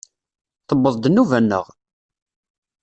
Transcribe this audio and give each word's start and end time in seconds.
Tewweḍ-d 0.67 1.05
nnuba-nneɣ! 1.09 1.65